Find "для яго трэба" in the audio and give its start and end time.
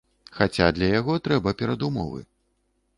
0.77-1.55